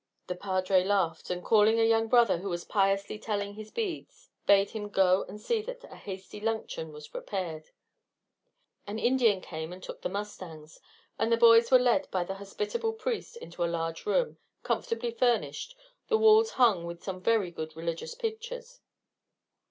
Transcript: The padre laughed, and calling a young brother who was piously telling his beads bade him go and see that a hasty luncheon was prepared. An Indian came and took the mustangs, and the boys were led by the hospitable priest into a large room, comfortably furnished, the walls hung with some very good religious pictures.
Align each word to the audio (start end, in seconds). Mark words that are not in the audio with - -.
The 0.25 0.33
padre 0.35 0.83
laughed, 0.83 1.29
and 1.29 1.43
calling 1.45 1.79
a 1.79 1.83
young 1.83 2.07
brother 2.07 2.39
who 2.39 2.49
was 2.49 2.65
piously 2.65 3.19
telling 3.19 3.53
his 3.53 3.69
beads 3.69 4.31
bade 4.47 4.71
him 4.71 4.89
go 4.89 5.23
and 5.29 5.39
see 5.39 5.61
that 5.61 5.83
a 5.83 5.95
hasty 5.95 6.39
luncheon 6.39 6.91
was 6.91 7.07
prepared. 7.07 7.69
An 8.87 8.97
Indian 8.97 9.41
came 9.41 9.71
and 9.71 9.83
took 9.83 10.01
the 10.01 10.09
mustangs, 10.09 10.79
and 11.19 11.31
the 11.31 11.37
boys 11.37 11.69
were 11.69 11.77
led 11.77 12.09
by 12.09 12.23
the 12.23 12.33
hospitable 12.41 12.93
priest 12.93 13.37
into 13.37 13.63
a 13.63 13.69
large 13.69 14.07
room, 14.07 14.39
comfortably 14.63 15.11
furnished, 15.11 15.75
the 16.07 16.17
walls 16.17 16.53
hung 16.53 16.87
with 16.87 17.03
some 17.03 17.21
very 17.21 17.51
good 17.51 17.75
religious 17.75 18.15
pictures. 18.15 18.81